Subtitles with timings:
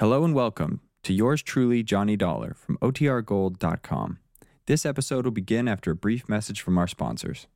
[0.00, 4.18] Hello and welcome to yours truly, Johnny Dollar from OTRGold.com.
[4.66, 7.46] This episode will begin after a brief message from our sponsors.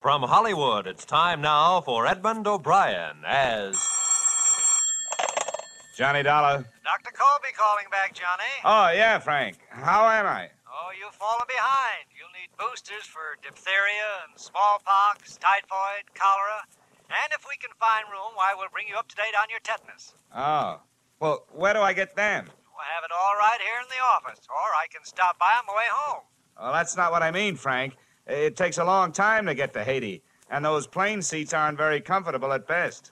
[0.00, 3.76] From Hollywood, it's time now for Edmund O'Brien as.
[5.94, 6.64] Johnny Dollar.
[6.84, 7.12] Dr.
[7.12, 8.48] Colby calling back, Johnny.
[8.64, 9.58] Oh, yeah, Frank.
[9.68, 10.48] How am I?
[10.66, 12.08] Oh, you've fallen behind.
[12.16, 16.64] You'll need boosters for diphtheria and smallpox, typhoid, cholera.
[17.10, 19.60] And if we can find room, why, we'll bring you up to date on your
[19.60, 20.14] tetanus.
[20.34, 20.80] Oh.
[21.20, 22.46] Well, where do I get them?
[22.46, 25.66] We'll have it all right here in the office, or I can stop by on
[25.66, 26.22] my way home.
[26.60, 27.96] Well, that's not what I mean, Frank.
[28.26, 32.00] It takes a long time to get to Haiti, and those plane seats aren't very
[32.00, 33.10] comfortable at best.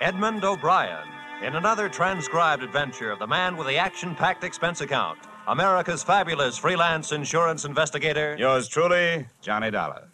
[0.00, 1.08] Edmund O'Brien
[1.42, 6.56] in another transcribed adventure of the man with the action packed expense account, America's fabulous
[6.56, 8.36] freelance insurance investigator.
[8.38, 10.08] Yours truly, Johnny Dollar.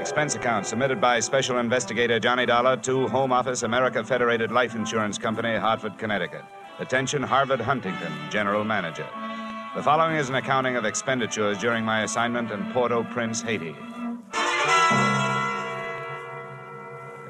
[0.00, 5.18] Expense account submitted by Special Investigator Johnny Dollar to Home Office, America Federated Life Insurance
[5.18, 6.42] Company, Hartford, Connecticut.
[6.78, 9.06] Attention, Harvard Huntington, General Manager.
[9.74, 13.76] The following is an accounting of expenditures during my assignment in Port-au-Prince, Haiti.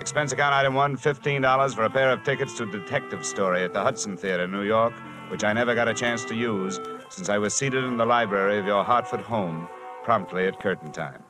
[0.07, 3.83] Expense account item one, $15 for a pair of tickets to Detective Story at the
[3.83, 4.95] Hudson Theater, New York,
[5.31, 8.61] which I never got a chance to use since I was seated in the library
[8.61, 9.69] of your Hartford home
[10.05, 11.25] promptly at curtain time.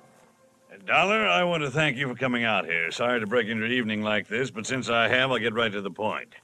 [0.84, 2.90] Dollar, I want to thank you for coming out here.
[2.90, 5.72] Sorry to break into your evening like this, but since I have, I'll get right
[5.72, 6.34] to the point.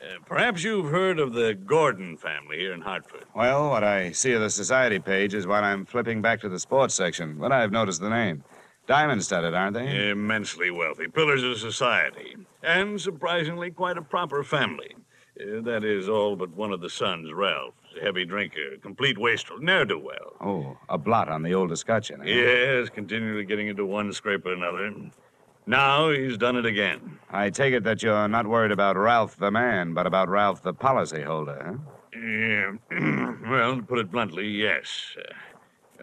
[0.00, 3.26] Uh, perhaps you've heard of the Gordon family here in Hartford.
[3.36, 6.58] Well, what I see of the society page is what I'm flipping back to the
[6.58, 8.42] sports section, but I've noticed the name.
[8.86, 10.10] Diamond studded, aren't they?
[10.10, 14.94] Immensely wealthy, pillars of society, and surprisingly quite a proper family.
[15.40, 17.74] Uh, that is all but one of the sons, Ralph.
[17.98, 20.34] A heavy drinker, complete wastrel, ne'er do well.
[20.40, 22.20] Oh, a blot on the old escutcheon.
[22.22, 22.26] eh?
[22.26, 24.92] Yes, continually getting into one scrape or another.
[25.66, 27.18] Now he's done it again.
[27.30, 30.74] I take it that you're not worried about Ralph the man, but about Ralph the
[30.74, 32.18] policyholder, huh?
[32.20, 32.72] Yeah,
[33.50, 35.16] well, to put it bluntly, yes.
[35.18, 35.32] Uh,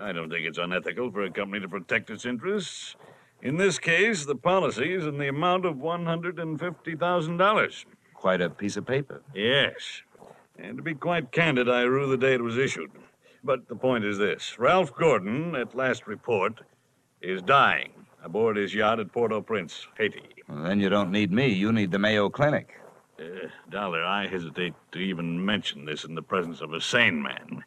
[0.01, 2.95] I don't think it's unethical for a company to protect its interests.
[3.41, 7.85] In this case, the policy is in the amount of $150,000.
[8.13, 9.21] Quite a piece of paper.
[9.33, 10.01] Yes.
[10.57, 12.91] And to be quite candid, I rue the day it was issued.
[13.43, 16.61] But the point is this Ralph Gordon, at last report,
[17.21, 17.91] is dying
[18.23, 20.21] aboard his yacht at Port au Prince, Haiti.
[20.47, 21.47] Well, then you don't need me.
[21.47, 22.77] You need the Mayo Clinic.
[23.19, 27.63] Uh, Dollar, I hesitate to even mention this in the presence of a sane man.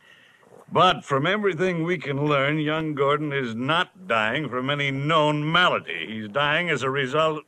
[0.72, 6.06] But from everything we can learn, young Gordon is not dying from any known malady.
[6.08, 7.44] He's dying as a result.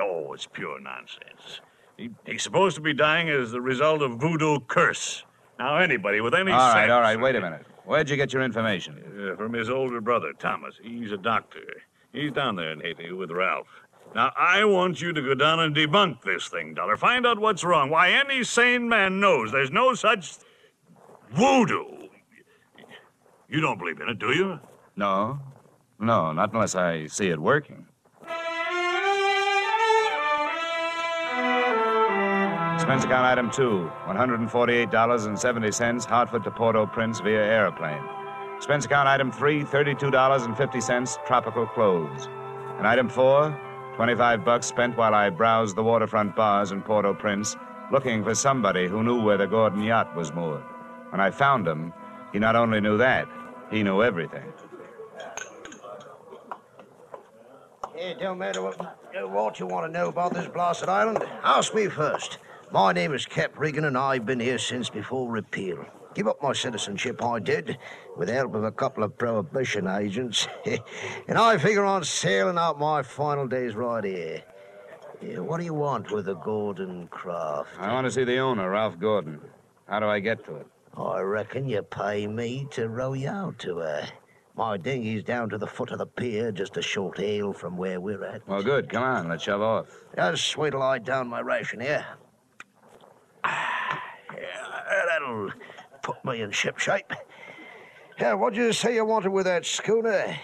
[0.00, 1.60] Oh, it's pure nonsense.
[1.96, 5.24] He, he's supposed to be dying as the result of voodoo curse.
[5.58, 6.52] Now, anybody with any.
[6.52, 7.66] All right, all right, wait a minute.
[7.84, 9.32] Where'd you get your information?
[9.32, 10.76] Uh, from his older brother, Thomas.
[10.82, 11.82] He's a doctor.
[12.12, 13.66] He's down there in Haiti with Ralph.
[14.14, 16.96] Now, I want you to go down and debunk this thing, Dollar.
[16.96, 17.90] Find out what's wrong.
[17.90, 20.36] Why, any sane man knows there's no such
[21.32, 22.08] voodoo.
[23.50, 24.60] You don't believe in it, do you?
[24.94, 25.40] No.
[25.98, 27.84] No, not unless I see it working.
[32.74, 38.02] Expense account item two $148.70, Hartford to Port au Prince via airplane.
[38.56, 42.28] Expense account item three $32.50, tropical clothes.
[42.78, 43.58] And item four
[43.96, 47.56] 25 bucks spent while I browsed the waterfront bars in Port au Prince
[47.92, 50.62] looking for somebody who knew where the Gordon yacht was moored.
[51.10, 51.92] When I found him,
[52.32, 53.28] he not only knew that,
[53.70, 54.52] he knew everything.
[57.94, 61.22] It don't matter what, uh, what you want to know about this blasted island.
[61.44, 62.38] Ask me first.
[62.72, 65.84] My name is Cap Regan, and I've been here since before repeal.
[66.14, 67.78] Give up my citizenship, I did,
[68.16, 70.48] with the help of a couple of prohibition agents.
[71.28, 74.42] and I figure on sailing out my final days right here.
[75.22, 77.68] Yeah, what do you want with the Gordon craft?
[77.78, 79.40] I want to see the owner, Ralph Gordon.
[79.88, 80.66] How do I get to it?
[80.96, 84.08] I reckon you pay me to row you out to her.
[84.56, 88.00] My dinghy's down to the foot of the pier, just a short hail from where
[88.00, 88.46] we're at.
[88.46, 88.88] Well, good.
[88.90, 89.86] Come on, let's shove off.
[90.16, 92.04] Just till I down my ration here.
[93.44, 95.50] Yeah, that'll
[96.02, 97.12] put me in ship shape.
[98.20, 100.36] Yeah, what'd you say you wanted with that schooner?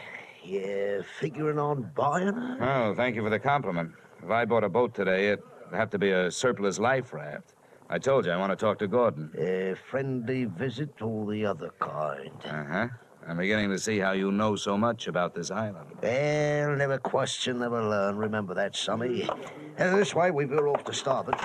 [0.43, 2.59] You figuring on buying her?
[2.61, 3.93] Oh, thank you for the compliment.
[4.23, 7.53] If I bought a boat today, it'd have to be a surplus life raft.
[7.89, 9.31] I told you I want to talk to Gordon.
[9.39, 12.31] A friendly visit or the other kind?
[12.45, 12.89] Uh huh.
[13.29, 15.91] I'm beginning to see how you know so much about this island.
[16.01, 18.17] Well, never question, never learn.
[18.17, 19.29] Remember that, Sonny.
[19.29, 21.37] Uh, this way, we veer off to starboard.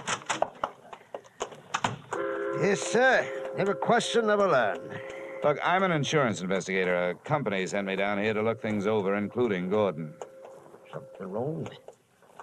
[2.61, 3.27] Yes, sir.
[3.57, 4.79] Never question, never learn.
[5.43, 7.09] Look, I'm an insurance investigator.
[7.09, 10.13] A company sent me down here to look things over, including Gordon.
[10.91, 11.67] Something wrong?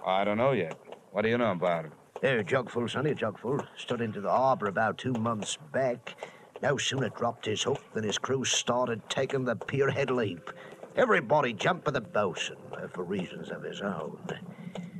[0.05, 0.77] I don't know yet.
[1.11, 1.91] What do you know about it?
[2.21, 3.61] There, jugful, sonny, jugful.
[3.77, 6.17] Stood into the harbor about two months back.
[6.61, 10.51] No sooner dropped his hook than his crew started taking the pierhead leap.
[10.97, 12.57] Everybody jumped for the bosun,
[12.93, 14.19] for reasons of his own.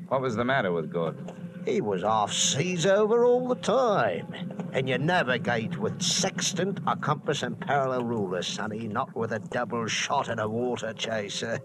[0.08, 1.30] What was the matter with Gordon?
[1.66, 4.34] He was off seas over all the time.
[4.72, 9.88] And you navigate with sextant, a compass, and parallel ruler, sonny, not with a double
[9.88, 11.60] shot and a water chaser.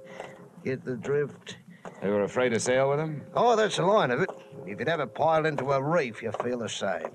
[0.65, 1.59] Get the drift?
[2.03, 3.23] They were afraid to sail with him?
[3.35, 4.31] Oh, that's the line of it.
[4.67, 7.11] If you'd ever pile into a reef, you feel the same.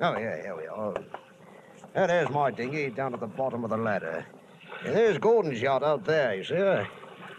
[0.00, 0.94] Oh, yeah, here we are.
[1.94, 4.26] Now, there's my dinghy down at the bottom of the ladder.
[4.84, 6.88] And there's Gordon's yacht out there, you see her?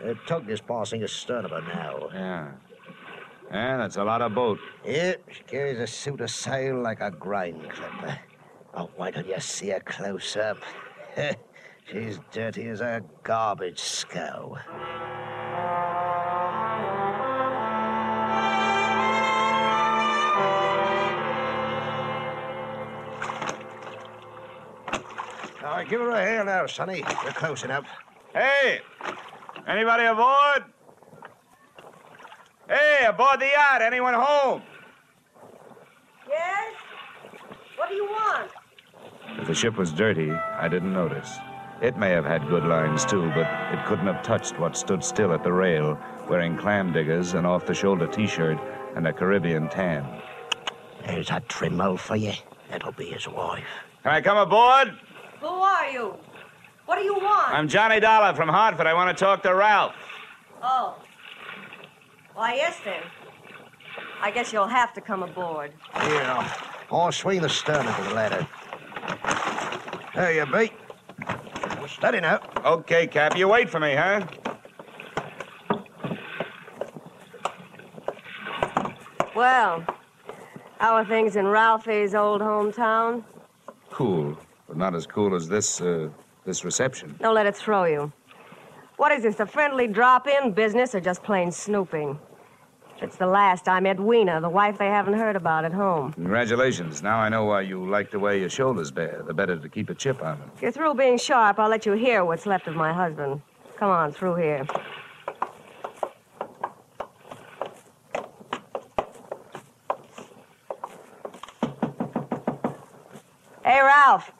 [0.03, 2.09] The tug is passing astern of her now.
[2.13, 2.51] Yeah.
[3.51, 4.59] Yeah, that's a lot of boat.
[4.85, 8.19] Yep, she carries a suit of sail like a grain clipper.
[8.73, 10.57] Oh, why don't you see her close up?
[11.91, 14.57] She's dirty as a garbage scow.
[25.77, 27.03] All right, give her a hail now, Sonny.
[27.23, 27.85] We're close enough.
[28.33, 28.79] Hey!
[29.67, 30.63] Anybody aboard?
[32.67, 33.83] Hey, aboard the yacht.
[33.83, 34.63] Anyone home?
[36.27, 36.73] Yes?
[37.75, 38.49] What do you want?
[39.37, 41.37] If the ship was dirty, I didn't notice.
[41.79, 45.31] It may have had good lines, too, but it couldn't have touched what stood still
[45.31, 45.95] at the rail,
[46.27, 48.57] wearing clam diggers, an off the shoulder t shirt,
[48.95, 50.23] and a Caribbean tan.
[51.05, 52.33] There's a trimmo for you.
[52.71, 53.63] That'll be his wife.
[54.01, 54.97] Can I come aboard?
[55.39, 56.15] Who are you?
[56.85, 57.53] What do you want?
[57.53, 58.87] I'm Johnny Dollar from Hartford.
[58.87, 59.93] I want to talk to Ralph.
[60.61, 60.95] Oh.
[62.33, 63.01] Why, yes, then.
[64.21, 65.73] I guess you'll have to come aboard.
[65.95, 66.53] Yeah.
[66.91, 68.47] I'll swing the stern into the ladder.
[70.15, 70.71] There you be.
[71.87, 72.41] Steady now.
[72.65, 73.37] Okay, Cap.
[73.37, 74.25] You wait for me, huh?
[79.35, 79.85] Well,
[80.79, 83.23] how are things in Ralphie's old hometown?
[83.89, 84.37] Cool,
[84.67, 86.09] but not as cool as this, uh,
[86.45, 87.15] this reception.
[87.19, 88.11] Don't let it throw you.
[88.97, 92.19] What is this, a friendly drop-in business or just plain snooping?
[92.99, 96.13] It's the last I met Weena, the wife they haven't heard about at home.
[96.13, 97.03] Congratulations.
[97.03, 99.23] Now I know why you like the way your shoulders bear.
[99.25, 100.51] The better to keep a chip on them.
[100.55, 103.41] If you're through being sharp, I'll let you hear what's left of my husband.
[103.77, 104.65] Come on, through here.
[113.63, 114.31] Hey, Ralph.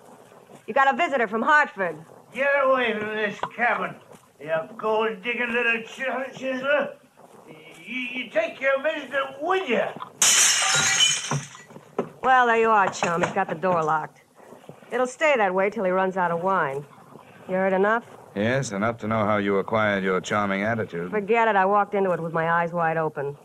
[0.67, 1.97] You got a visitor from Hartford.
[2.33, 3.95] Get away from this cabin,
[4.39, 6.95] you gold digging little ch- chiseler.
[7.83, 9.83] You, you take your visitor with you.
[12.21, 13.21] Well, there you are, chum.
[13.21, 14.21] He's got the door locked.
[14.91, 16.85] It'll stay that way till he runs out of wine.
[17.47, 18.03] You heard enough?
[18.35, 21.09] Yes, enough to know how you acquired your charming attitude.
[21.11, 21.55] Forget it.
[21.55, 23.37] I walked into it with my eyes wide open.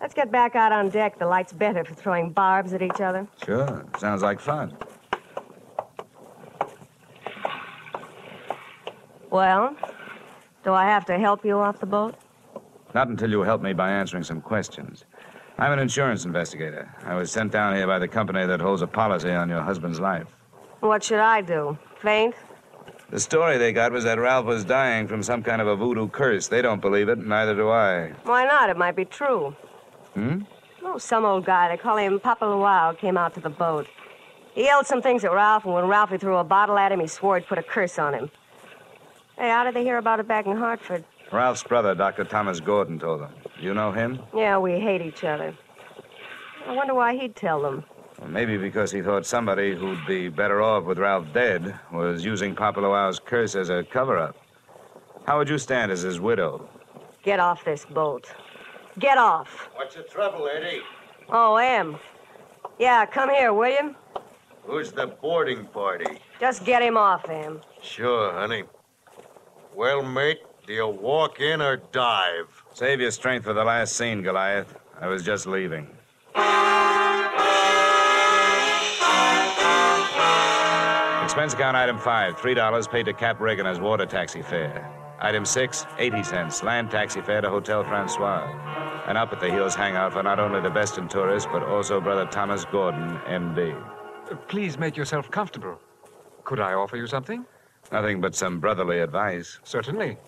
[0.00, 1.18] Let's get back out on deck.
[1.18, 3.26] The light's better for throwing barbs at each other.
[3.44, 3.84] Sure.
[3.98, 4.76] Sounds like fun.
[9.30, 9.76] Well,
[10.64, 12.14] do I have to help you off the boat?
[12.94, 15.04] Not until you help me by answering some questions.
[15.58, 16.94] I'm an insurance investigator.
[17.04, 20.00] I was sent down here by the company that holds a policy on your husband's
[20.00, 20.28] life.
[20.80, 21.76] What should I do?
[22.00, 22.34] Faint?
[23.10, 26.08] The story they got was that Ralph was dying from some kind of a voodoo
[26.08, 26.48] curse.
[26.48, 28.12] They don't believe it, neither do I.
[28.24, 28.70] Why not?
[28.70, 29.56] It might be true.
[30.14, 30.42] Hmm?
[30.84, 33.88] Oh, some old guy, they call him Papa Luau, came out to the boat.
[34.54, 37.06] He yelled some things at Ralph, and when Ralphie threw a bottle at him, he
[37.06, 38.30] swore he'd put a curse on him.
[39.38, 41.04] Hey, how did they hear about it back in Hartford?
[41.30, 42.24] Ralph's brother, Dr.
[42.24, 43.32] Thomas Gordon, told them.
[43.60, 44.18] You know him?
[44.34, 45.54] Yeah, we hate each other.
[46.66, 47.84] I wonder why he'd tell them.
[48.18, 52.56] Well, maybe because he thought somebody who'd be better off with Ralph dead was using
[52.56, 54.36] Papa Luau's curse as a cover up.
[55.24, 56.68] How would you stand as his widow?
[57.22, 58.32] Get off this boat.
[58.98, 59.68] Get off.
[59.74, 60.80] What's the trouble, Eddie?
[61.28, 61.96] Oh, Em.
[62.80, 63.94] Yeah, come here, will you?
[64.64, 66.18] Who's the boarding party?
[66.40, 67.60] Just get him off, Em.
[67.82, 68.64] Sure, honey.
[69.78, 72.64] Well, mate, do you walk in or dive?
[72.74, 74.74] Save your strength for the last scene, Goliath.
[75.00, 75.84] I was just leaving.
[81.22, 84.92] Expense account item five, $3 paid to Cap Reagan as water taxi fare.
[85.20, 88.48] Item six, 80 cents, land taxi fare to Hotel Francois.
[89.06, 92.00] And up at the Hills hangout for not only the best in tourists, but also
[92.00, 93.74] Brother Thomas Gordon, M.D.
[94.48, 95.78] Please make yourself comfortable.
[96.42, 97.46] Could I offer you something?
[97.90, 99.58] Nothing but some brotherly advice.
[99.64, 100.18] Certainly.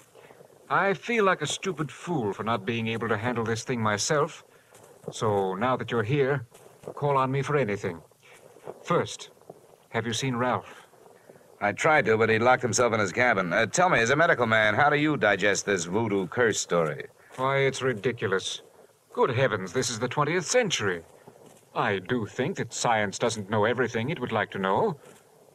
[0.68, 4.44] I feel like a stupid fool for not being able to handle this thing myself.
[5.10, 6.46] So now that you're here,
[6.94, 8.00] call on me for anything.
[8.82, 9.30] First,
[9.90, 10.86] Have you seen Ralph?
[11.60, 13.52] I tried to, but he locked himself in his cabin.
[13.52, 17.06] Uh, tell me, as a medical man, how do you digest this voodoo curse story?
[17.36, 18.62] Why, it's ridiculous.
[19.12, 21.02] Good heavens, this is the 20th century.
[21.74, 24.96] I do think that science doesn't know everything it would like to know.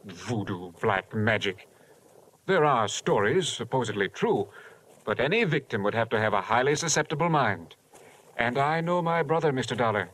[0.05, 1.67] Voodoo, black magic.
[2.47, 4.49] There are stories, supposedly true,
[5.03, 7.75] but any victim would have to have a highly susceptible mind.
[8.37, 9.75] And I know my brother, Mr.
[9.75, 10.09] Dollar.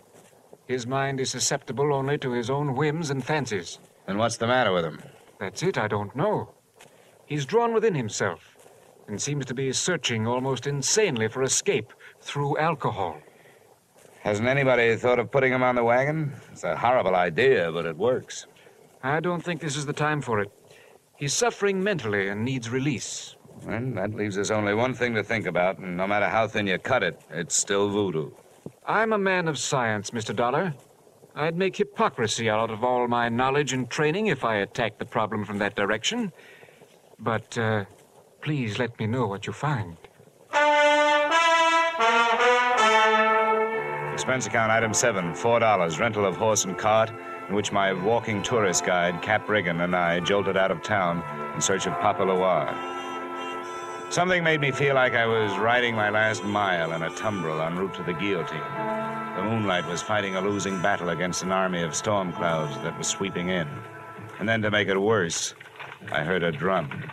[0.66, 3.80] His mind is susceptible only to his own whims and fancies.
[4.08, 5.02] And what's the matter with him?
[5.40, 6.52] That's it, I don't know.
[7.26, 8.56] He's drawn within himself
[9.08, 13.18] and seems to be searching almost insanely for escape through alcohol.
[14.22, 16.32] Hasn't anybody thought of putting him on the wagon?
[16.52, 18.46] It's a horrible idea, but it works.
[19.04, 20.52] I don't think this is the time for it.
[21.22, 23.36] He's suffering mentally and needs release.
[23.64, 26.66] Well, that leaves us only one thing to think about, and no matter how thin
[26.66, 28.32] you cut it, it's still voodoo.
[28.88, 30.36] I'm a man of science, Mr.
[30.36, 30.74] Dollar.
[31.36, 35.46] I'd make hypocrisy out of all my knowledge and training if I attacked the problem
[35.46, 36.32] from that direction.
[37.20, 37.86] But, uh,
[38.42, 39.98] please let me know what you find.
[44.22, 47.12] Expense account item seven, four dollars, rental of horse and cart,
[47.50, 51.24] in which my walking tourist guide, Cap Riggin, and I jolted out of town
[51.56, 52.72] in search of Papa Loire.
[54.12, 57.76] Something made me feel like I was riding my last mile in a tumbril en
[57.76, 58.62] route to the guillotine.
[59.38, 63.08] The moonlight was fighting a losing battle against an army of storm clouds that was
[63.08, 63.68] sweeping in.
[64.38, 65.56] And then to make it worse,
[66.12, 67.10] I heard a drum.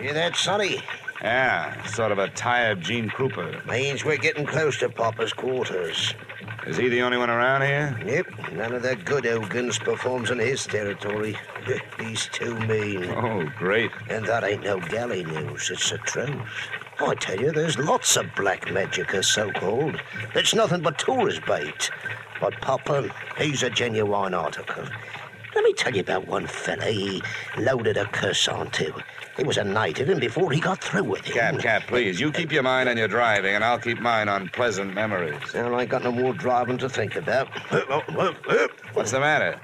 [0.00, 0.82] Hear that, Sonny?
[1.22, 3.66] Yeah, sort of a tired Gene Krupa.
[3.66, 6.14] Means we're getting close to Papa's quarters.
[6.66, 7.98] Is he the only one around here?
[8.04, 11.36] Yep, none of the good Ogans performs in his territory.
[11.98, 13.04] He's too mean.
[13.10, 13.90] Oh, great.
[14.08, 16.36] And that ain't no galley news, it's the truth.
[17.00, 20.00] I tell you, there's lots of black magic, so-called.
[20.34, 21.90] It's nothing but tourist bait.
[22.40, 24.84] But Papa, he's a genuine article.
[25.54, 27.22] Let me tell you about one fella he
[27.56, 28.92] loaded a curse onto.
[29.38, 31.34] He was a native, and before he got through with him...
[31.34, 32.18] Cap, Cap, please.
[32.18, 35.40] You keep your mind on your driving, and I'll keep mine on pleasant memories.
[35.54, 37.48] Well, I ain't got no more driving to think about.
[38.94, 39.60] What's the matter?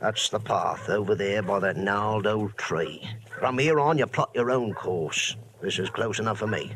[0.00, 3.06] That's the path over there by that gnarled old tree.
[3.38, 5.36] From here on, you plot your own course.
[5.60, 6.72] This is close enough for me.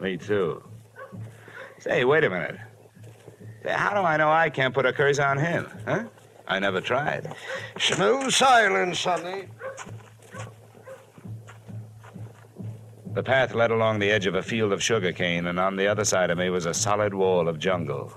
[0.00, 0.62] Me too.
[1.80, 2.58] Say, wait a minute.
[3.64, 6.04] Say, How do I know I can't put a curse on him, huh?
[6.46, 7.34] I never tried.
[7.78, 9.46] Smooth sailing, Sonny.
[13.16, 16.04] The path led along the edge of a field of sugarcane, and on the other
[16.04, 18.12] side of me was a solid wall of jungle.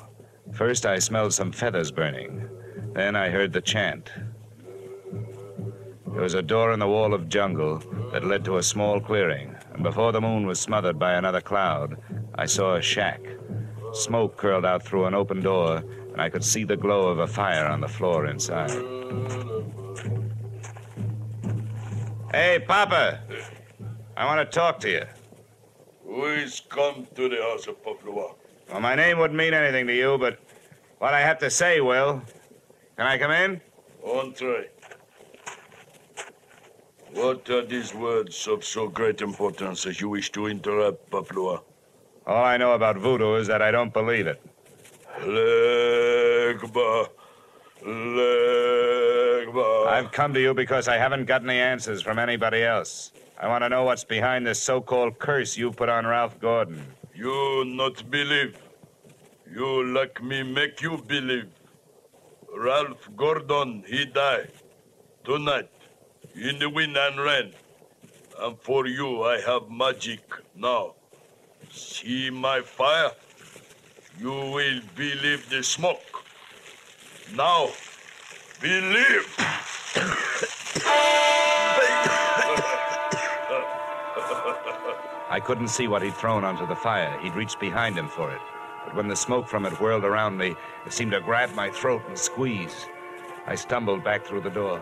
[0.51, 2.49] First, I smelled some feathers burning.
[2.91, 4.11] Then I heard the chant.
[6.05, 7.77] There was a door in the wall of jungle
[8.11, 11.95] that led to a small clearing, and before the moon was smothered by another cloud,
[12.35, 13.21] I saw a shack.
[13.93, 15.77] Smoke curled out through an open door,
[16.11, 18.71] and I could see the glow of a fire on the floor inside.
[22.33, 23.21] Hey, Papa!
[24.19, 25.05] I want to talk to you.
[26.05, 28.33] Who is come to the house of Papua?
[28.69, 30.39] Well, my name wouldn't mean anything to you, but
[30.97, 32.21] what I have to say will.
[32.97, 33.61] Can I come in?
[34.05, 34.67] Entree.
[37.13, 41.61] What are these words of so great importance that you wish to interrupt, Papua?
[42.27, 44.41] All I know about voodoo is that I don't believe it.
[45.21, 47.07] Legba.
[47.85, 49.87] Legba.
[49.87, 53.13] I've come to you because I haven't got any answers from anybody else.
[53.41, 56.85] I want to know what's behind this so-called curse you put on Ralph Gordon.
[57.15, 58.57] You not believe.
[59.49, 61.47] You like me make you believe.
[62.53, 64.47] Ralph Gordon, he die.
[65.23, 65.69] Tonight.
[66.35, 67.53] In the wind and rain.
[68.39, 70.19] And for you, I have magic
[70.53, 70.95] now.
[71.71, 73.11] See my fire?
[74.19, 76.25] You will believe the smoke.
[77.33, 77.69] Now,
[78.59, 79.33] believe.
[85.29, 87.19] I couldn't see what he'd thrown onto the fire.
[87.21, 88.41] He'd reached behind him for it.
[88.85, 90.55] But when the smoke from it whirled around me,
[90.87, 92.87] it seemed to grab my throat and squeeze.
[93.45, 94.81] I stumbled back through the door.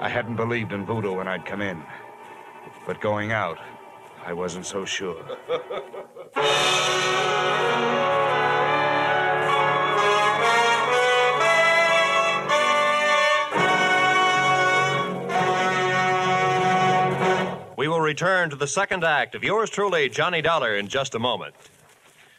[0.00, 1.80] I hadn't believed in voodoo when I'd come in.
[2.86, 3.58] But going out,
[4.24, 5.22] I wasn't so sure.
[17.86, 21.20] We will return to the second act of yours truly, Johnny Dollar, in just a
[21.20, 21.54] moment.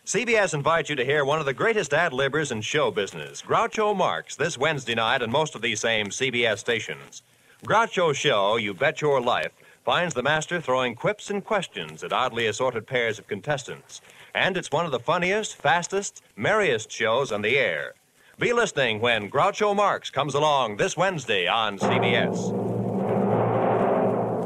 [0.06, 3.96] CBS invites you to hear one of the greatest ad libbers in show business, Groucho
[3.96, 7.22] Marx, this Wednesday night on most of these same CBS stations.
[7.64, 9.54] Groucho's show, You Bet Your Life,
[9.86, 14.02] finds the master throwing quips and questions at oddly assorted pairs of contestants.
[14.36, 17.94] And it's one of the funniest, fastest, merriest shows on the air.
[18.38, 22.67] Be listening when Groucho Marx comes along this Wednesday on CBS.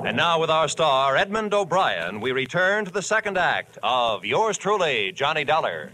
[0.03, 4.57] And now, with our star, Edmund O'Brien, we return to the second act of Yours
[4.57, 5.91] Truly, Johnny Dollar.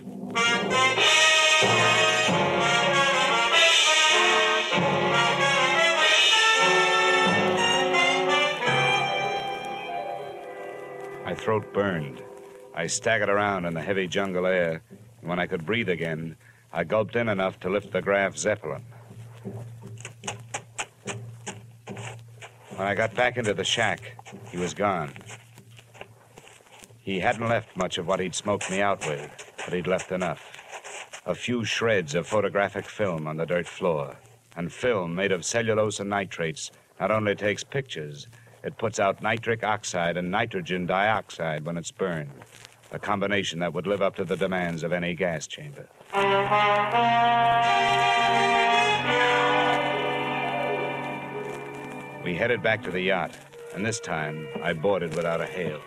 [11.25, 12.23] My throat burned.
[12.73, 14.81] I staggered around in the heavy jungle air,
[15.19, 16.37] and when I could breathe again,
[16.71, 18.83] I gulped in enough to lift the Graf Zeppelin.
[22.77, 24.15] When I got back into the shack,
[24.51, 25.11] he was gone.
[26.99, 29.31] He hadn't left much of what he'd smoked me out with,
[29.65, 30.43] but he'd left enough.
[31.25, 34.15] A few shreds of photographic film on the dirt floor.
[34.55, 36.69] And film made of cellulose and nitrates
[36.99, 38.27] not only takes pictures,
[38.63, 42.29] it puts out nitric oxide and nitrogen dioxide when it's burned.
[42.91, 45.87] A combination that would live up to the demands of any gas chamber.
[52.27, 53.31] We headed back to the yacht,
[53.73, 55.79] and this time I boarded without a hail.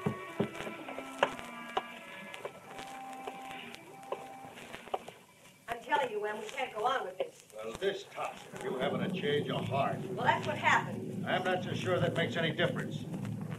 [5.68, 7.44] I'm telling you, Em, we can't go on with this.
[7.54, 8.64] Well, this tops it.
[8.64, 9.98] You having a change of heart.
[10.14, 11.26] Well, that's what happened.
[11.28, 13.04] I'm not so sure that makes any difference.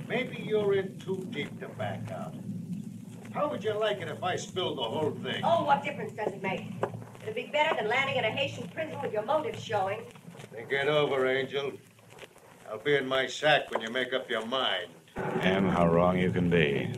[0.08, 2.34] Maybe you're in too deep to back out.
[3.32, 5.44] How would you like it if I spilled the whole thing?
[5.44, 6.64] Oh, what difference does it make?
[7.22, 10.02] It'd be better than landing in a Haitian prison with your motives showing.
[10.52, 11.74] Think it over, Angel.
[12.72, 14.88] I'll be in my sack when you make up your mind.
[15.42, 16.90] Em, how wrong you can be.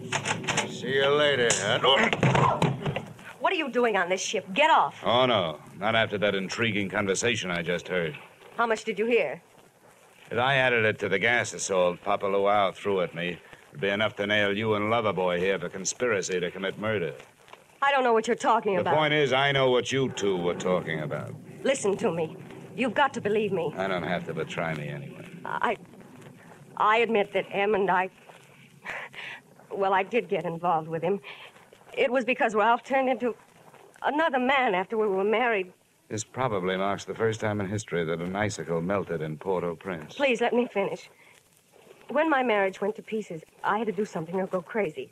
[0.70, 1.80] See you later, huh?
[3.40, 4.46] What are you doing on this ship?
[4.54, 5.02] Get off.
[5.04, 5.60] Oh, no.
[5.80, 8.16] Not after that intriguing conversation I just heard.
[8.56, 9.42] How much did you hear?
[10.30, 13.40] If I added it to the gas assault Papa Luau threw at me,
[13.70, 17.16] it'd be enough to nail you and Loverboy here for conspiracy to commit murder.
[17.82, 18.92] I don't know what you're talking The about.
[18.92, 21.34] The point is, I know what you two were talking about.
[21.64, 22.38] Listen to me.
[22.76, 23.74] You've got to believe me.
[23.78, 25.26] I don't have to, but try me anyway.
[25.46, 25.78] I.
[26.78, 28.10] I admit that Em and I.
[29.72, 31.20] Well, I did get involved with him.
[31.96, 33.36] It was because Ralph turned into
[34.04, 35.72] another man after we were married.
[36.10, 40.16] This probably marks the first time in history that an icicle melted in Port-au-Prince.
[40.16, 41.10] Please let me finish.
[42.10, 45.12] When my marriage went to pieces, I had to do something or go crazy.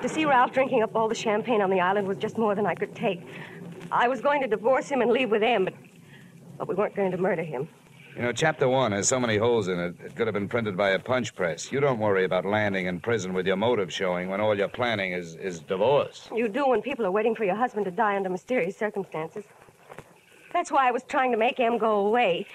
[0.00, 2.66] To see Ralph drinking up all the champagne on the island was just more than
[2.66, 3.20] I could take.
[3.90, 5.74] I was going to divorce him and leave with Em, but,
[6.62, 7.68] but we weren't going to murder him.
[8.14, 10.76] You know, chapter one has so many holes in it, it could have been printed
[10.76, 11.72] by a punch press.
[11.72, 15.12] You don't worry about landing in prison with your motive showing when all you're planning
[15.12, 16.28] is, is divorce.
[16.32, 19.44] You do when people are waiting for your husband to die under mysterious circumstances.
[20.52, 22.46] That's why I was trying to make Em go away.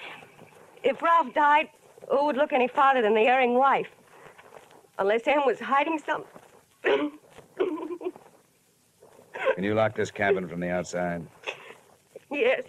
[0.82, 1.68] If Ralph died,
[2.08, 3.88] who would look any farther than the erring wife?
[4.98, 7.12] Unless Em was hiding something.
[9.54, 11.26] Can you lock this cabin from the outside?
[12.30, 12.62] yes.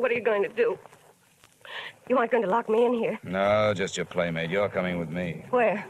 [0.00, 0.78] What are you going to do?
[2.08, 3.18] You aren't going to lock me in here.
[3.22, 4.48] No, just your playmate.
[4.48, 5.44] You're coming with me.
[5.50, 5.84] Where?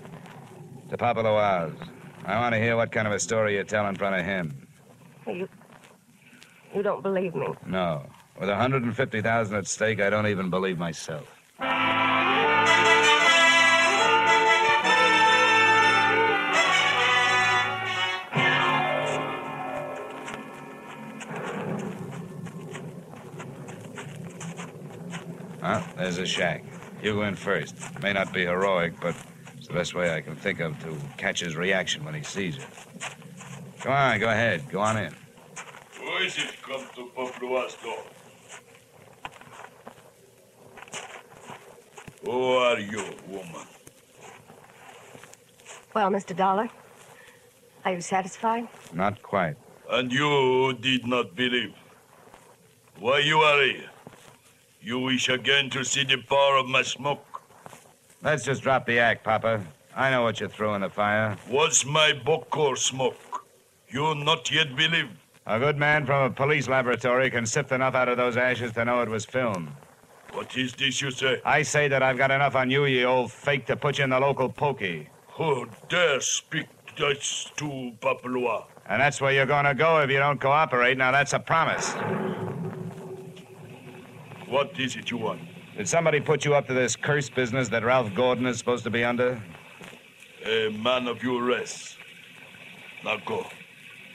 [0.90, 1.78] To Papa Luau's.
[2.24, 4.66] I want to hear what kind of a story you tell in front of him.
[5.28, 5.48] You.
[6.74, 7.46] You don't believe me.
[7.64, 8.04] No.
[8.38, 11.39] With 150,000 at stake, I don't even believe myself.
[26.00, 26.64] There's a shack.
[27.02, 27.76] You go in first.
[28.02, 29.14] May not be heroic, but
[29.58, 32.56] it's the best way I can think of to catch his reaction when he sees
[32.56, 32.64] it.
[33.80, 34.66] Come on, go ahead.
[34.70, 35.14] Go on in.
[35.98, 38.02] Who is it come to Paplua's door?
[42.24, 43.66] Who are you, woman?
[45.94, 46.34] Well, Mr.
[46.34, 46.70] Dollar,
[47.84, 48.68] are you satisfied?
[48.94, 49.56] Not quite.
[49.90, 51.74] And you did not believe.
[52.98, 53.90] Why you are here?
[54.82, 57.42] You wish again to see the power of my smoke?
[58.22, 59.62] Let's just drop the act, Papa.
[59.94, 61.36] I know what you threw in the fire.
[61.50, 63.44] Was my Bokor smoke?
[63.88, 65.08] You not yet believe?
[65.46, 68.84] A good man from a police laboratory can sift enough out of those ashes to
[68.84, 69.74] know it was film.
[70.32, 71.42] What is this you say?
[71.44, 74.10] I say that I've got enough on you, you old fake, to put you in
[74.10, 75.08] the local pokey.
[75.32, 76.66] Who dare speak
[76.96, 78.66] thus to Papua?
[78.86, 80.96] And that's where you're going to go if you don't cooperate.
[80.96, 81.94] Now, that's a promise.
[84.50, 85.40] What is it you want?
[85.76, 88.90] Did somebody put you up to this cursed business that Ralph Gordon is supposed to
[88.90, 89.40] be under?
[90.44, 91.96] A man of your race.
[93.04, 93.46] Now go.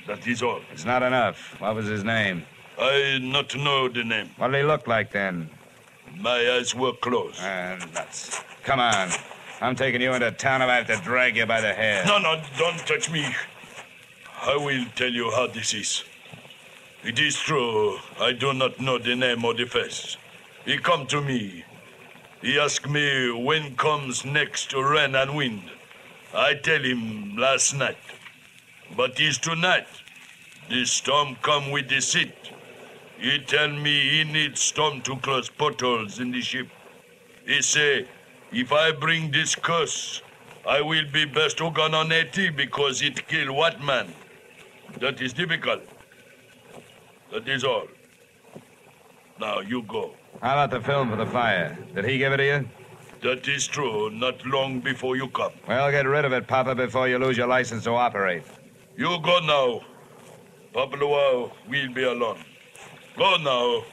[0.08, 0.60] That is all.
[0.74, 1.56] It's not enough.
[1.60, 2.44] What was his name?
[2.78, 4.30] I not know the name.
[4.36, 5.50] What did he look like then?
[6.20, 7.40] My eyes were closed.
[7.40, 8.42] And nuts.
[8.64, 9.12] Come on.
[9.62, 12.04] I'm taking you into town if I have to drag you by the hair.
[12.06, 13.26] No, no, don't touch me.
[14.42, 16.04] I will tell you how this is.
[17.06, 18.00] It is true.
[18.20, 20.18] I do not know the name or the face.
[20.66, 21.64] He come to me.
[22.42, 25.62] He ask me when comes next to rain and wind.
[26.34, 27.98] I tell him last night.
[28.98, 29.86] But it's tonight.
[30.70, 32.34] The storm come with the seat.
[33.20, 36.68] He tell me he need storm to close portholes in the ship.
[37.46, 38.08] He say,
[38.52, 40.24] if I bring this curse,
[40.68, 44.12] I will be best Ogan on Haiti because it kill what man?
[45.00, 45.84] That is difficult.
[47.32, 47.88] That is all.
[49.40, 50.16] Now you go.
[50.42, 51.78] How about the film for the fire?
[51.94, 52.70] Did he give it to you?
[53.22, 54.10] That is true.
[54.12, 55.54] Not long before you come.
[55.68, 58.44] Well, get rid of it, Papa, before you lose your license to operate.
[58.96, 59.82] You go now.
[60.74, 62.38] Papa Luau will be alone.
[63.18, 63.84] Go now.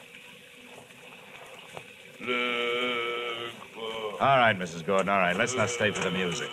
[4.20, 4.84] All right, Mrs.
[4.84, 5.36] Gordon, all right.
[5.36, 6.50] Let's not stay for the music.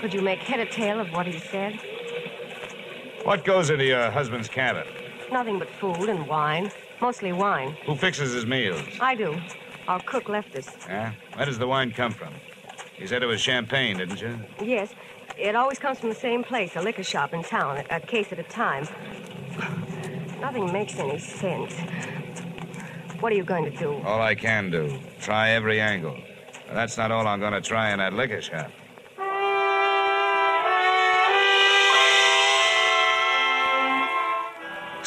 [0.00, 1.80] Could you make head or tail of what he said?
[3.28, 4.86] What goes into your husband's cabin?
[5.30, 6.70] Nothing but food and wine.
[6.98, 7.76] Mostly wine.
[7.84, 8.80] Who fixes his meals?
[9.02, 9.38] I do.
[9.86, 10.74] Our cook left us.
[10.86, 11.12] Yeah?
[11.34, 12.32] Where does the wine come from?
[12.96, 14.40] You said it was champagne, didn't you?
[14.62, 14.94] Yes,
[15.36, 18.38] it always comes from the same place, a liquor shop in town, a case at
[18.38, 18.88] a time.
[20.40, 21.74] Nothing makes any sense.
[23.20, 23.92] What are you going to do?
[24.06, 24.98] All I can do.
[25.20, 26.16] Try every angle.
[26.66, 28.70] But that's not all I'm going to try in that liquor shop.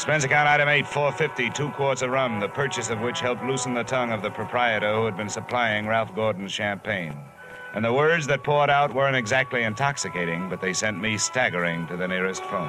[0.02, 3.72] Expense account item 8, 450, two quarts of rum, the purchase of which helped loosen
[3.72, 7.16] the tongue of the proprietor who had been supplying Ralph Gordon's champagne.
[7.74, 11.96] And the words that poured out weren't exactly intoxicating, but they sent me staggering to
[11.96, 12.68] the nearest phone.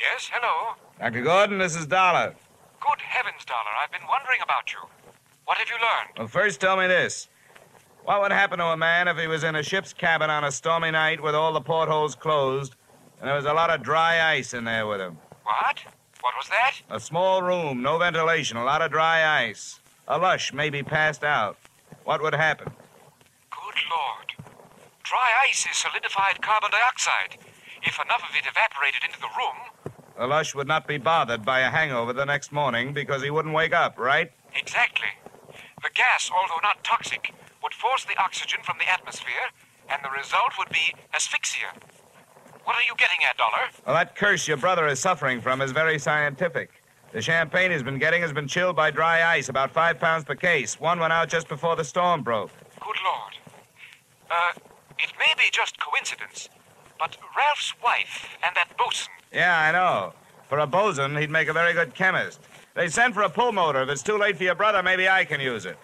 [0.00, 0.76] Yes, hello.
[0.98, 1.20] Dr.
[1.20, 2.34] Gordon, this is Dollar.
[2.80, 3.70] Good heavens, Dollar.
[3.84, 4.78] I've been wondering about you.
[5.44, 6.16] What have you learned?
[6.16, 7.28] Well, first tell me this.
[8.04, 10.52] What would happen to a man if he was in a ship's cabin on a
[10.52, 12.74] stormy night with all the portholes closed
[13.18, 15.16] and there was a lot of dry ice in there with him?
[15.42, 15.80] What?
[16.20, 16.74] What was that?
[16.90, 19.80] A small room, no ventilation, a lot of dry ice.
[20.06, 21.56] A lush, maybe passed out.
[22.04, 22.66] What would happen?
[23.50, 24.54] Good Lord.
[25.02, 27.38] Dry ice is solidified carbon dioxide.
[27.82, 29.94] If enough of it evaporated into the room.
[30.18, 33.54] The lush would not be bothered by a hangover the next morning because he wouldn't
[33.54, 34.30] wake up, right?
[34.54, 35.08] Exactly.
[35.82, 37.32] The gas, although not toxic,
[37.64, 39.48] would force the oxygen from the atmosphere,
[39.88, 41.72] and the result would be asphyxia.
[42.64, 43.70] What are you getting at, Dollar?
[43.86, 46.70] Well, that curse your brother is suffering from is very scientific.
[47.12, 50.34] The champagne he's been getting has been chilled by dry ice, about five pounds per
[50.34, 50.78] case.
[50.78, 52.50] One went out just before the storm broke.
[52.80, 53.34] Good Lord.
[54.30, 54.52] Uh,
[54.98, 56.50] it may be just coincidence,
[56.98, 59.12] but Ralph's wife and that bosun.
[59.32, 60.12] Yeah, I know.
[60.48, 62.40] For a bosun, he'd make a very good chemist.
[62.74, 63.82] They sent for a pulmotor.
[63.84, 65.78] If it's too late for your brother, maybe I can use it.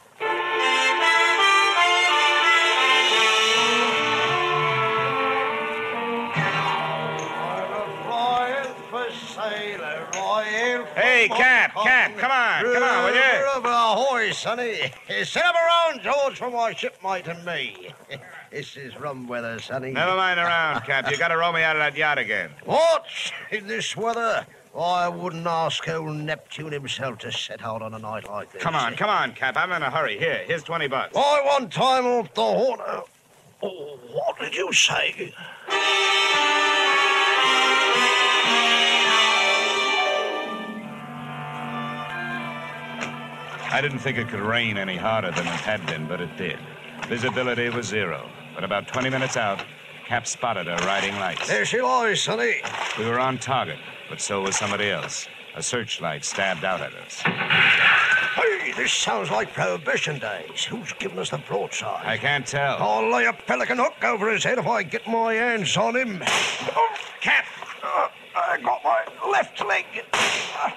[10.94, 12.18] Hey, oh, Cap, oh, Cap, oh.
[12.18, 13.68] come on, come on, will you?
[13.70, 14.92] Ahoy, sonny.
[15.09, 17.94] Sit up around, George, for my shipmate and me.
[18.50, 19.92] this is rum weather, sonny.
[19.92, 21.09] Never mind around, Cap.
[21.09, 22.50] You've gotta row me out of that yacht again.
[22.64, 23.07] What?
[23.53, 24.44] In this weather?
[24.76, 28.62] I wouldn't ask old Neptune himself to set out on a night like this.
[28.62, 29.57] Come on, come on, Cap.
[29.57, 30.18] I'm in a hurry.
[30.18, 31.16] Here, here's 20 bucks.
[31.16, 32.81] I want time off the horn.
[33.62, 35.35] Oh, what did you say?
[43.72, 46.59] I didn't think it could rain any harder than it had been, but it did.
[47.06, 48.28] Visibility was zero.
[48.52, 49.64] But about 20 minutes out,
[50.06, 51.46] Cap spotted her riding lights.
[51.46, 52.56] There she lies, sonny.
[52.98, 53.78] We were on target,
[54.09, 55.28] but so was somebody else.
[55.54, 57.20] A searchlight stabbed out at us.
[57.20, 60.64] Hey, this sounds like Prohibition days.
[60.64, 62.04] Who's giving us the broadside?
[62.04, 62.76] I can't tell.
[62.78, 66.20] I'll lay a pelican hook over his head if I get my hands on him.
[66.24, 67.44] Oh, Cap!
[67.85, 69.85] Uh, I got my left leg.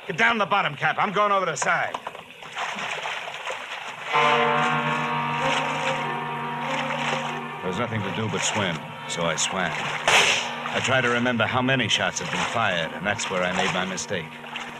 [0.05, 0.97] Get down the bottom, Cap.
[0.99, 1.95] I'm going over the side.
[7.61, 9.71] There was nothing to do but swim, so I swam.
[9.71, 13.73] I tried to remember how many shots had been fired, and that's where I made
[13.73, 14.25] my mistake.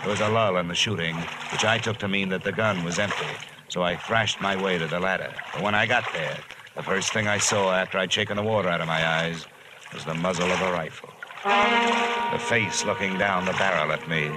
[0.02, 1.16] There was a lull in the shooting,
[1.52, 3.26] which I took to mean that the gun was empty,
[3.70, 5.34] so I thrashed my way to the ladder.
[5.54, 6.38] But when I got there,
[6.76, 9.48] the first thing I saw after I'd shaken the water out of my eyes
[9.94, 11.10] was the muzzle of a rifle.
[11.46, 14.32] The face looking down the barrel at me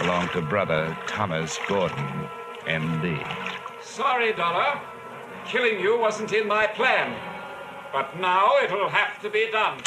[0.00, 2.28] belonged to brother Thomas Gordon,
[2.66, 3.20] M.D.
[3.98, 4.80] Sorry, Dollar.
[5.44, 7.16] Killing you wasn't in my plan.
[7.92, 9.80] But now it'll have to be done.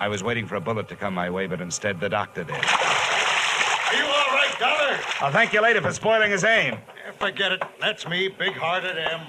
[0.00, 2.54] I was waiting for a bullet to come my way, but instead the doctor did.
[2.54, 4.98] Are you all right, Dollar?
[5.20, 6.78] I'll thank you later for spoiling his aim.
[7.04, 7.62] Yeah, forget it.
[7.82, 9.26] That's me, big-hearted Em.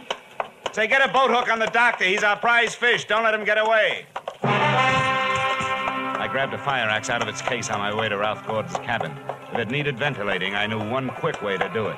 [0.72, 2.06] Say, get a boat hook on the doctor.
[2.06, 3.04] He's our prize fish.
[3.04, 4.06] Don't let him get away.
[4.44, 8.78] I grabbed a fire axe out of its case on my way to Ralph Gordon's
[8.78, 9.14] cabin.
[9.52, 11.98] If it needed ventilating, I knew one quick way to do it.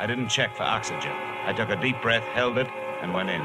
[0.00, 1.12] I didn't check for oxygen.
[1.44, 2.66] I took a deep breath, held it,
[3.02, 3.42] and went in.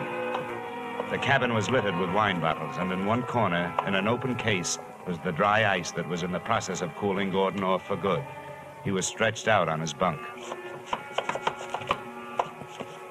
[1.12, 4.80] The cabin was littered with wine bottles, and in one corner, in an open case,
[5.06, 8.24] was the dry ice that was in the process of cooling Gordon off for good.
[8.86, 10.18] He was stretched out on his bunk.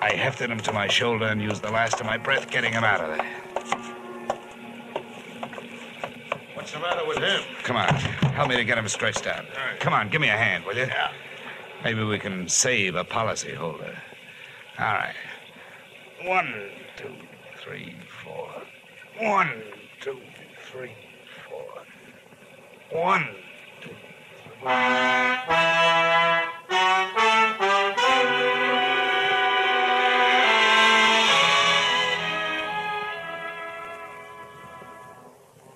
[0.00, 2.83] I hefted him to my shoulder and used the last of my breath getting him
[2.83, 3.30] out of there.
[6.54, 7.42] What's the matter with him?
[7.62, 9.44] Come on, help me to get him stretched out.
[9.80, 10.85] Come on, give me a hand, will you?
[10.85, 11.12] Yeah.
[11.85, 13.94] Maybe we can save a policyholder.
[14.79, 15.14] All right.
[16.25, 17.14] One, two,
[17.62, 17.94] three,
[18.25, 18.49] four.
[19.20, 19.51] One,
[20.01, 20.18] two,
[20.62, 20.94] three,
[21.47, 21.83] four.
[22.90, 23.29] One,
[23.83, 23.90] two,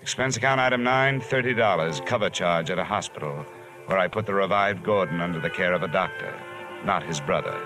[0.01, 2.07] Expense account item nine, $30.
[2.07, 3.45] Cover charge at a hospital
[3.89, 6.35] where I put the revived Gordon under the care of a doctor,
[6.85, 7.59] not his brother.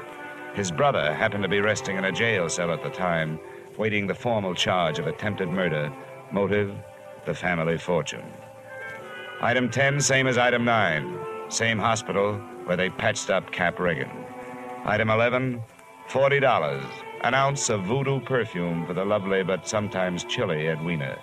[0.54, 3.40] His brother happened to be resting in a jail cell at the time,
[3.76, 5.92] waiting the formal charge of attempted murder.
[6.30, 6.76] Motive,
[7.26, 8.24] the family fortune.
[9.40, 11.18] Item 10, same as item 9.
[11.48, 12.34] Same hospital
[12.66, 14.10] where they patched up Cap Reagan.
[14.84, 15.60] Item 11,
[16.08, 16.84] $40.
[17.22, 21.18] An ounce of voodoo perfume for the lovely but sometimes chilly Edwina.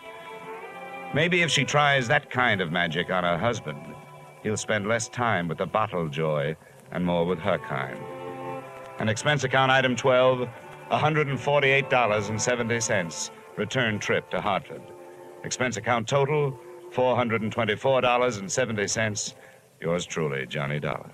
[1.13, 3.95] Maybe if she tries that kind of magic on her husband,
[4.43, 6.55] he'll spend less time with the bottle joy
[6.91, 7.97] and more with her kind.
[8.99, 10.47] An expense account item 12,
[10.91, 13.31] $148.70.
[13.55, 14.81] Return trip to Hartford.
[15.43, 16.59] Expense account total,
[16.91, 19.33] $424.70.
[19.81, 21.11] Yours truly, Johnny Dollar.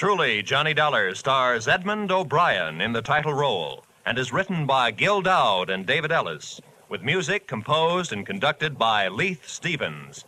[0.00, 5.20] Truly, Johnny Dollar, stars Edmund O'Brien in the title role and is written by Gil
[5.20, 6.58] Dowd and David Ellis,
[6.88, 10.24] with music composed and conducted by Leith Stevens.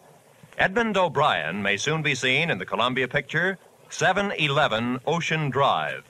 [0.58, 3.56] Edmund O'Brien may soon be seen in the Columbia picture
[3.88, 6.04] 711 Ocean Drive.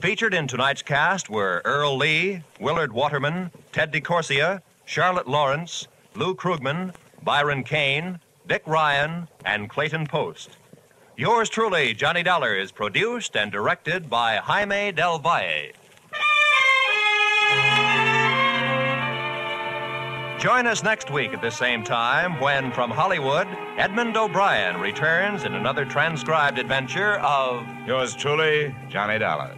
[0.00, 6.94] Featured in tonight's cast were Earl Lee, Willard Waterman, Ted DeCorsia, Charlotte Lawrence, Lou Krugman,
[7.22, 10.58] Byron Kane, Dick Ryan, and Clayton Post.
[11.16, 15.70] Yours truly, Johnny Dollar, is produced and directed by Jaime Del Valle.
[20.40, 23.46] Join us next week at the same time when, from Hollywood,
[23.76, 29.56] Edmund O'Brien returns in another transcribed adventure of Yours truly, Johnny Dollar.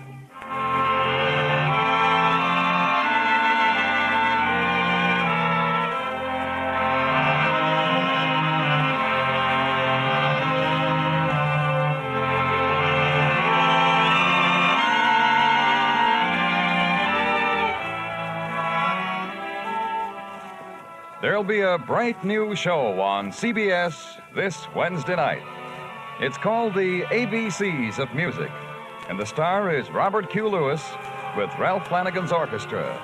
[21.36, 25.42] There'll be a bright new show on CBS this Wednesday night.
[26.18, 28.50] It's called The ABCs of Music,
[29.10, 30.48] and the star is Robert Q.
[30.48, 30.82] Lewis
[31.36, 32.98] with Ralph Flanagan's orchestra.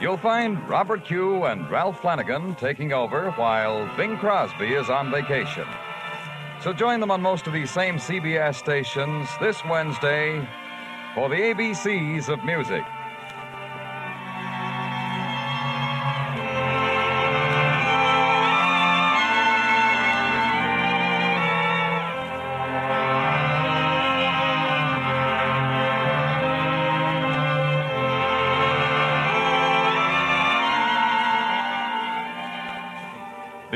[0.00, 1.44] You'll find Robert Q.
[1.44, 5.68] and Ralph Flanagan taking over while Bing Crosby is on vacation.
[6.60, 10.44] So join them on most of these same CBS stations this Wednesday
[11.14, 12.82] for the ABCs of Music.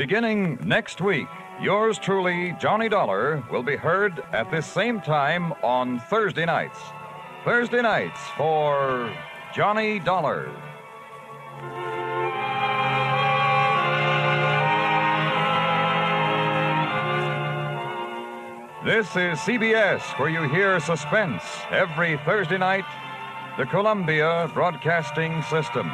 [0.03, 1.29] Beginning next week,
[1.61, 6.77] yours truly, Johnny Dollar, will be heard at this same time on Thursday nights.
[7.45, 9.09] Thursday nights for
[9.55, 10.51] Johnny Dollar.
[18.83, 22.83] This is CBS, where you hear suspense every Thursday night,
[23.57, 25.89] the Columbia Broadcasting System.